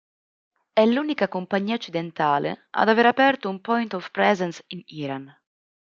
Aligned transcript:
È 0.73 0.83
l'unica 0.83 1.27
compagnia 1.27 1.75
occidentale 1.75 2.69
ad 2.71 2.89
aver 2.89 3.05
aperto 3.05 3.49
un 3.51 3.61
"Point 3.61 3.93
of 3.93 4.09
presence" 4.09 4.63
in 4.69 4.81
Iran. 4.87 5.31